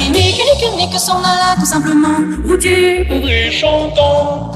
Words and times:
Dominique 0.00 0.40
et 0.62 0.76
Nick 0.76 0.98
s'en 0.98 1.18
alla 1.18 1.54
tout 1.58 1.66
simplement. 1.66 2.16
Routier, 2.46 3.06
ouvrier, 3.10 3.50
chantant. 3.50 4.52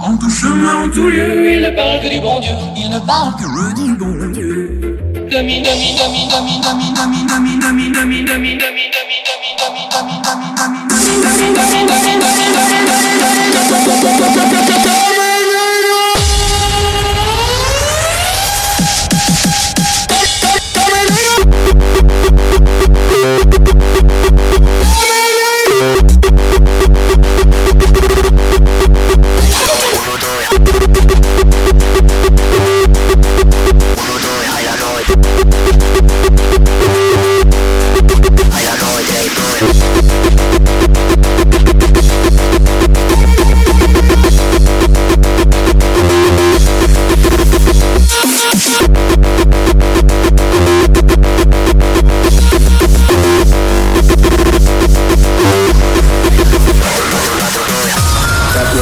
En 0.00 0.16
tout 0.16 0.30
chemin, 0.30 0.84
en 0.84 0.88
tout 0.88 1.08
lieu, 1.08 1.52
il 1.52 1.60
ne 1.60 1.70
parle 1.70 2.00
que 2.00 2.08
du 2.08 2.20
bon 2.20 2.40
Dieu. 2.40 2.50
Il 2.76 2.90
ne 2.90 2.98
parle 2.98 3.34
que 3.36 3.74
du 3.74 3.94
bon 3.94 4.32
Dieu. 4.32 4.98
Domi, 5.30 5.62
domi, 5.62 5.94
domi, 5.98 6.28
domi, 6.28 6.60
domi, 6.62 6.92
domi, 6.96 7.18
domi, 7.28 7.58
domi, 7.58 7.90
domi, 7.90 7.90
domi, 7.92 8.24
domi, 8.24 8.24
domi, 8.24 8.56
domi, 8.56 8.58
domi, 8.58 8.88
domi, 8.88 9.54
domi, 9.58 9.88
domi, 9.92 10.38
domi, 14.64 14.77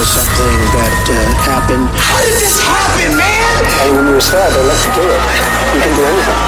something 0.07 0.59
that 0.71 1.03
uh, 1.11 1.19
happened. 1.43 1.91
How 1.99 2.23
did 2.23 2.39
this 2.39 2.63
happen, 2.63 3.19
man? 3.19 3.59
And 3.83 3.91
when 3.99 4.07
you're 4.15 4.23
sad, 4.23 4.47
they 4.55 4.63
let 4.63 4.79
you 4.87 4.93
do 4.95 5.03
it. 5.03 5.19
You 5.75 5.81
can 5.83 5.93
do 5.99 6.03
anything. 6.07 6.41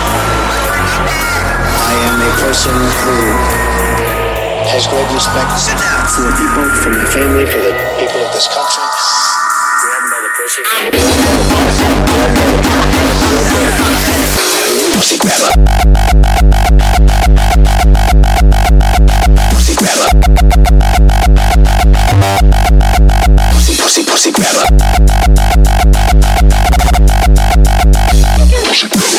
I 1.75 1.95
am 2.07 2.23
a 2.23 2.33
person 2.39 2.75
who 3.03 3.35
has 4.71 4.87
great 4.87 5.11
respect 5.11 5.51
for 6.15 6.23
the 6.23 6.35
people, 6.39 6.71
for 6.79 6.91
my 6.95 7.03
family, 7.11 7.47
for 7.51 7.59
the 7.59 7.75
people 7.99 8.21
of 8.23 8.31
this 8.31 8.47
country. 8.47 8.85
We 9.83 9.91
have 9.91 10.07
another 10.07 10.33
person. 10.39 10.63
Pussy 14.95 15.19
grabber. 15.19 15.51
Pussy 19.51 19.75
grabber. 19.75 20.68
pussy, 23.89 24.05
pussy 24.05 24.31
grabber. 24.31 24.67
Pussy 28.67 28.87
grabber. 28.89 29.19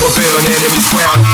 never 0.00 0.14
build 0.14 0.38
an 0.38 0.46
enemy 0.46 0.82
ground. 0.90 1.27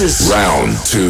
Round 0.00 0.76
two. 0.86 1.08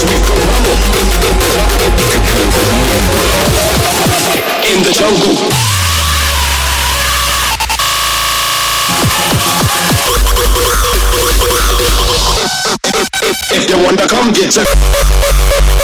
In 0.00 0.04
the 4.84 4.92
jungle. 4.92 5.34
If 13.50 13.68
you 13.68 13.76
wanna 13.82 14.06
come 14.06 14.32
get 14.32 14.56
it 14.56 15.77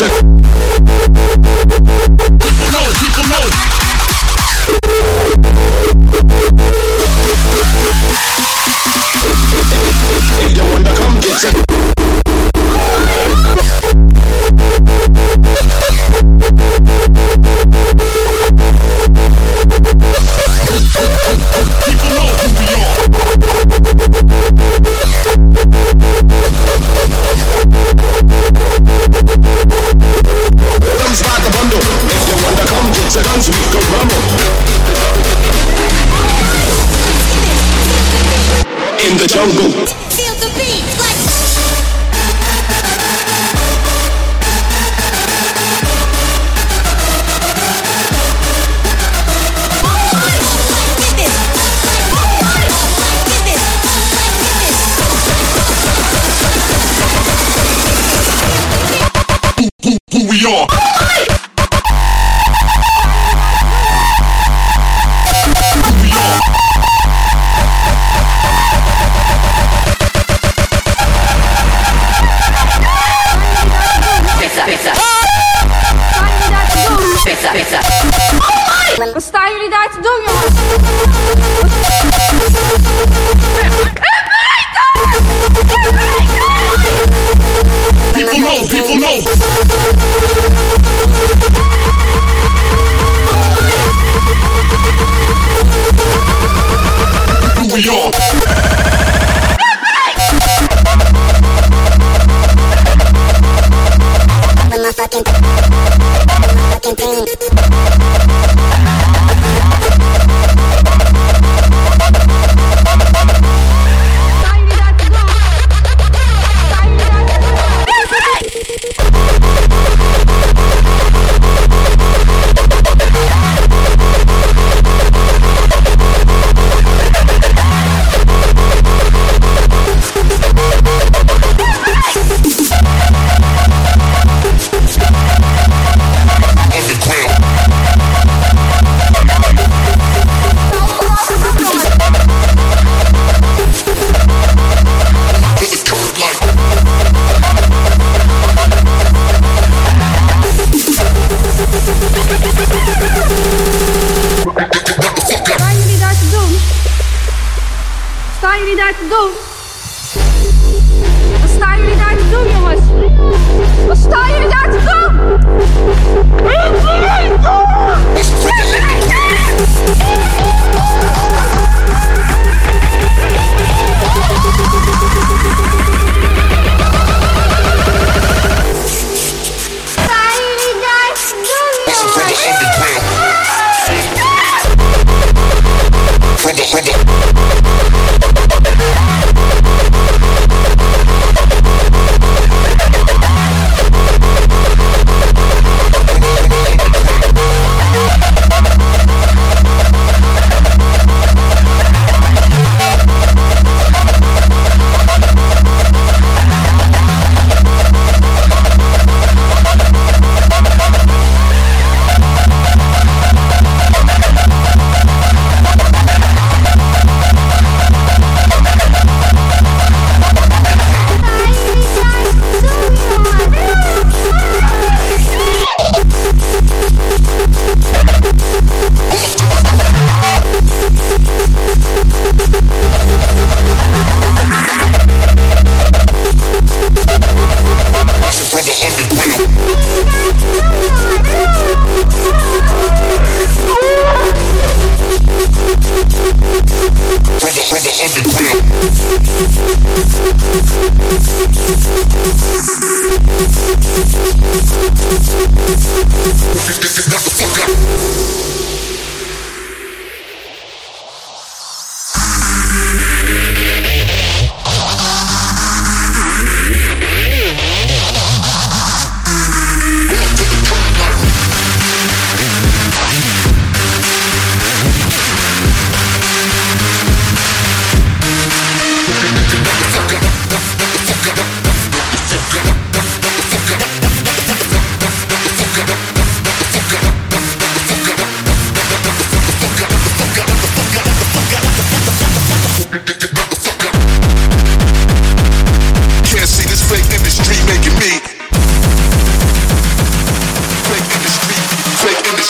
Music. 0.00 0.37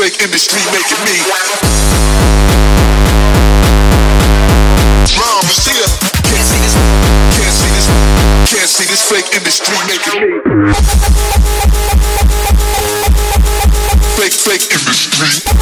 fake 0.00 0.22
industry 0.22 0.62
making 0.72 1.04
me. 1.04 1.20
can't 8.60 8.68
see 8.68 8.84
this 8.84 9.00
fake 9.08 9.24
industry 9.34 9.74
making. 9.88 10.42
Fake, 14.18 14.34
fake 14.34 14.70
industry. 14.70 15.59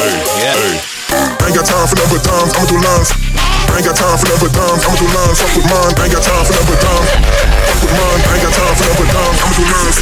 Yeah. 0.00 0.56
Ain't 1.44 1.52
got 1.52 1.68
time 1.68 1.84
for 1.84 1.96
number 2.00 2.16
dimes, 2.24 2.56
I'ma 2.56 2.64
do 2.72 2.80
lines. 2.80 3.12
Ain't 3.76 3.84
got 3.84 3.96
time 4.00 4.16
for 4.16 4.32
number 4.32 4.48
dimes, 4.48 4.80
I'ma 4.80 4.96
do 4.96 5.08
lines. 5.12 5.36
Fuck 5.36 5.52
with 5.60 5.68
mine, 5.68 5.92
ain't 6.00 6.12
got 6.16 6.24
time 6.24 6.44
for 6.48 6.54
number 6.56 6.76
dimes. 6.80 7.10
Fuck 7.12 7.80
with 7.84 7.92
mine, 8.00 8.20
ain't 8.32 8.40
got 8.40 8.54
time 8.56 8.74
for 8.80 8.84
number 8.88 9.06
dimes, 9.12 9.38
I'ma 9.44 9.52
do 9.60 9.64
lines. 9.68 9.98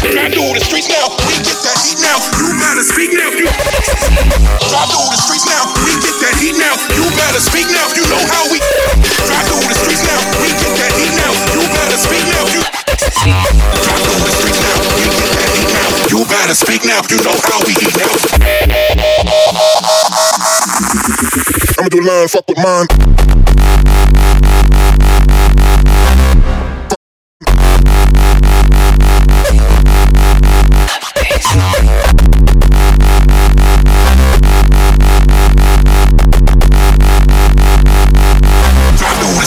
I 0.00 0.30
through 0.30 0.54
the 0.54 0.62
streets 0.62 0.86
now, 0.86 1.02
we 1.26 1.34
get 1.42 1.58
that 1.66 1.76
heat 1.82 1.98
now. 1.98 2.16
You 2.38 2.46
better 2.62 2.86
speak 2.86 3.10
now. 3.10 3.30
You... 3.34 3.50
I 3.50 4.82
do 4.86 5.02
the 5.02 5.18
streets 5.18 5.44
now, 5.50 5.66
we 5.82 5.98
get 5.98 6.16
that 6.22 6.34
heat 6.38 6.56
now. 6.56 6.74
You 6.94 7.04
better 7.18 7.42
speak 7.42 7.66
now. 7.74 7.90
You 7.98 8.06
know 8.06 8.22
how 8.30 8.46
we. 8.54 8.62
drive 9.26 9.44
through 9.50 9.66
the 9.66 9.76
streets 9.76 10.06
now, 10.06 10.20
we 10.40 10.54
get 10.62 10.72
that 10.78 10.94
heat 10.94 11.14
now. 11.18 11.32
You 11.58 11.62
better 11.74 11.98
speak 11.98 12.24
now. 12.32 12.44
You. 12.54 12.62
drive 13.82 14.02
through 14.06 14.24
the 14.24 14.34
streets 14.38 14.60
now, 14.62 14.78
we 14.94 15.04
get 15.10 15.19
you 16.10 16.24
better 16.26 16.54
speak 16.54 16.84
now, 16.84 17.02
you 17.08 17.22
know 17.22 17.38
how 17.44 17.60
we 17.64 17.70
eat 17.70 17.96
now. 17.96 18.10
I'ma 21.78 21.88
do 21.88 22.00
line, 22.04 22.26
fuck 22.26 22.48
with 22.48 22.58
mine. 22.58 22.86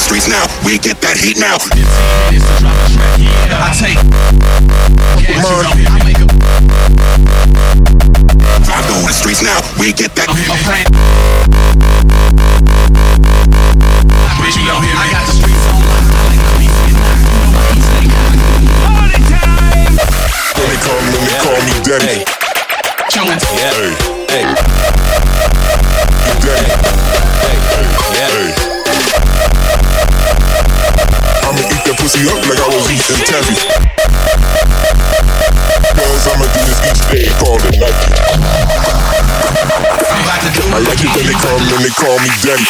Streets 0.03 0.27
now, 0.27 0.45
we 0.65 0.77
get 0.79 0.99
that 1.01 1.15
heat 1.15 1.37
now. 1.37 1.55
I 3.55 3.71
take. 3.71 3.95
Yeah, 5.23 5.39
now 9.43 9.59
we 9.77 9.91
get 9.91 10.15
that. 10.15 11.42
call 41.95 42.19
me 42.19 42.29
Daddy. 42.41 42.65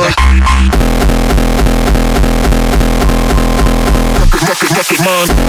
mind. 0.00 0.72
Rocket, 4.18 4.42
rocket, 4.48 4.70
rocket 4.70 5.00
mind. 5.04 5.41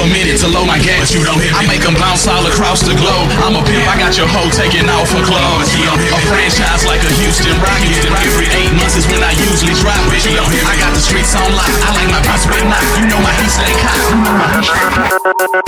Half 0.00 0.08
a 0.08 0.16
minute 0.16 0.40
to 0.40 0.48
load 0.48 0.64
my 0.64 0.80
gas, 0.80 1.12
you 1.12 1.20
don't 1.20 1.36
hit 1.36 1.52
me. 1.52 1.60
I 1.60 1.68
make 1.68 1.84
them 1.84 1.92
bounce 1.92 2.24
all 2.24 2.40
across 2.48 2.80
the 2.80 2.96
globe. 2.96 3.28
I'm 3.44 3.52
a 3.52 3.60
pimp, 3.60 3.84
I 3.84 4.00
got 4.00 4.16
your 4.16 4.24
hoe 4.32 4.48
taking 4.48 4.88
off 4.88 5.12
her 5.12 5.20
clothes. 5.20 5.68
Yeah. 5.76 5.92
A 5.92 6.18
franchise 6.24 6.88
like 6.88 7.04
a 7.04 7.12
Houston 7.20 7.52
Rockets. 7.60 8.08
Every 8.08 8.48
eight 8.56 8.72
months 8.80 8.96
is 8.96 9.04
when 9.12 9.20
I 9.20 9.36
usually 9.36 9.76
drop 9.76 10.00
it. 10.08 10.24
I 10.24 10.72
got 10.80 10.96
the 10.96 11.04
streets 11.04 11.36
on 11.36 11.52
lock. 11.52 11.68
I 11.84 11.92
like 12.00 12.08
my 12.08 12.20
beats 12.24 12.48
with 12.48 12.64
knock. 12.64 12.80
You 12.96 13.12
know 13.12 13.20
my 13.20 13.32
heat 13.44 13.52
stay 13.52 13.74
hot. 13.76 14.00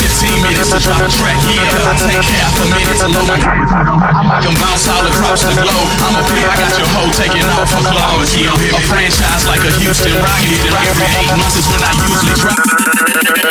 15 0.01 0.49
minutes 0.49 0.73
to 0.73 0.81
drop 0.81 1.05
a 1.05 1.12
track, 1.12 1.37
yeah. 1.53 1.68
I 1.68 1.92
take 2.01 2.25
half 2.25 2.57
a 2.57 2.64
minute 2.73 2.99
to 3.05 3.09
load 3.12 3.29
my 3.29 3.37
gas. 3.37 3.68
I 3.68 4.23
make 4.33 4.49
them 4.49 4.57
bounce 4.64 4.88
all 4.88 5.05
across 5.12 5.45
the 5.45 5.53
globe. 5.61 5.88
I'm 6.09 6.16
a 6.16 6.23
pimp, 6.25 6.49
I 6.49 6.57
got 6.57 6.73
your 6.81 6.88
hoe 6.88 7.12
taking 7.12 7.45
off 7.53 7.68
her 7.68 7.85
clothes. 7.85 8.33
Yeah. 8.33 8.57
A 8.57 8.81
franchise 8.88 9.45
like 9.45 9.61
a 9.61 9.73
Houston 9.77 10.16
Rockets. 10.25 10.64
Every 10.88 11.09
eight 11.21 11.33
months 11.37 11.61
is 11.61 11.68
when 11.68 11.85
I 11.85 11.92
usually 12.01 12.37
drop 12.40 12.57
it. 12.57 13.02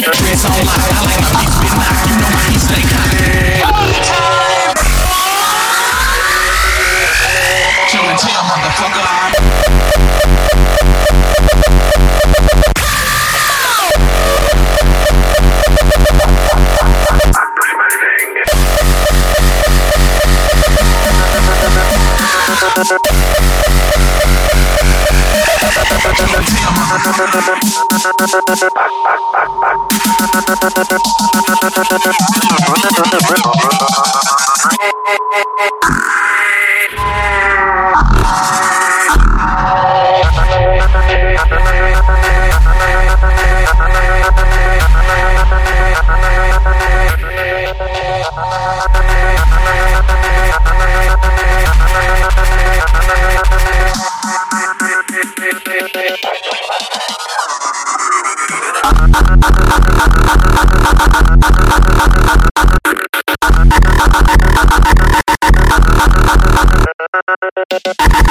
Dress 0.02 0.42
on 0.46 0.52
lock. 0.66 0.82
I 0.82 0.90
like 1.06 1.22
and 8.10 8.20
tell, 8.20 8.42
motherfucker. 8.50 10.81
Yeah. 26.94 27.52
you 68.00 68.22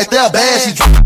right 0.00 0.10
there, 0.10 0.30
bad. 0.30 0.60
She 0.62 0.99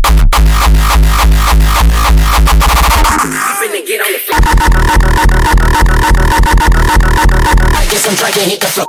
And 8.37 8.51
hit 8.51 8.59
the 8.59 8.67
floor. 8.67 8.85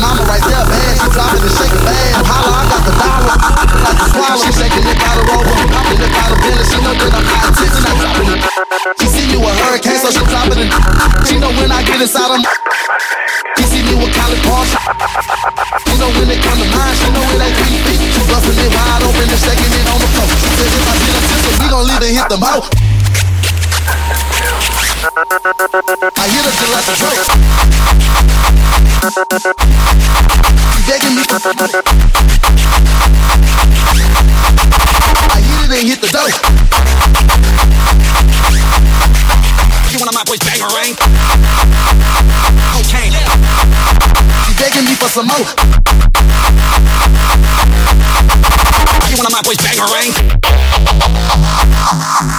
Mama 0.00 0.24
right 0.24 0.40
there. 0.48 0.64
She 0.96 1.12
fast. 1.12 1.44
Holla, 2.24 2.56
I 2.56 2.64
got 2.64 2.80
the 2.80 2.92
dollar. 2.96 3.36
The. 3.36 4.40
She 4.40 4.48
shaking 4.56 4.80
the 4.80 4.96
the. 4.96 5.44
She 6.64 6.80
know 6.80 6.96
I'm 6.96 7.20
I'm. 7.20 8.40
She 8.98 9.06
see 9.12 9.28
me 9.28 9.36
with 9.36 9.60
hurricane, 9.60 10.00
so 10.00 10.08
she 10.10 10.24
dropping 10.24 10.56
it. 10.56 10.72
She 11.28 11.36
know 11.38 11.52
when 11.52 11.70
I 11.70 11.82
get 11.84 12.00
inside 12.00 12.32
of 12.32 12.69
Paul. 14.60 14.68
She 15.86 15.96
know 15.96 16.10
when 16.12 16.28
it 16.30 16.42
come 16.42 16.58
to 16.60 16.68
mine. 16.68 16.96
Know 17.12 17.24
busting 18.28 18.58
it 18.60 18.70
wide 18.74 19.02
open 19.02 19.24
and 19.24 19.40
it 19.72 19.86
on 19.88 19.98
the 20.00 20.08
floor. 20.12 20.28
She 20.28 20.48
said 20.56 20.68
if 20.68 20.84
I 20.84 20.96
get 21.00 21.16
a 21.16 21.22
we 21.60 21.66
gon' 21.68 21.86
leave 21.86 22.02
and 22.02 22.16
hit 22.16 22.28
the 22.28 22.36
mouth. 22.36 22.68
I 26.16 26.28
hit. 26.28 26.44
She 30.74 30.80
begging 30.86 31.14
me 31.16 31.22
for. 31.24 31.38
I 35.30 35.40
hit 35.40 35.60
it 35.64 35.78
and 35.78 35.88
hit 35.88 36.00
the 36.00 36.08
dough. 36.12 36.30
You 39.90 39.98
one 39.98 40.08
of 40.08 40.14
my 40.14 40.22
boys 40.22 40.38
bangarang? 40.38 40.94
Cocaine. 42.70 43.10
She 43.10 43.89
begging 44.60 44.84
me 44.84 44.92
for 44.92 45.08
some 45.08 45.24
more. 45.24 45.48
You 49.08 49.16
one 49.16 49.24
of 49.24 49.32
my 49.32 49.40
boys 49.40 49.56
bangerang? 49.56 50.12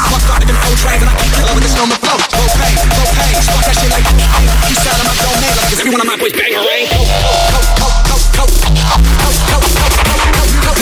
Fuck 0.05 0.21
started 0.21 0.45
them 0.45 0.61
old 0.61 0.77
trains 0.77 1.01
and 1.01 1.09
I 1.09 1.17
keep 1.17 1.33
loving 1.41 1.65
this 1.65 1.73
on 1.81 1.89
the 1.89 1.97
flow. 1.97 2.21
Low 2.21 2.45
pain, 2.61 2.77
low 2.77 3.09
fuck 3.09 3.65
that 3.65 3.73
shit 3.73 3.89
like 3.89 4.05
You 4.69 4.77
sound 4.77 5.01
like 5.01 5.09
my 5.09 5.17
domain. 5.17 5.49
Like, 5.49 5.65
cause 5.73 5.81
everyone 5.81 6.01
of 6.01 6.07
my 6.13 6.17
voice 6.21 6.37
bangerang. 6.37 6.85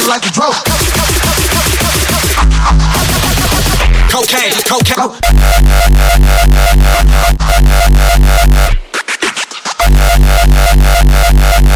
Like 0.10 0.26
a 0.26 0.32
drove. 0.32 0.60
Cocaine, 4.12 4.60
cocaine. 4.68 5.20
Yeah. 11.32 11.69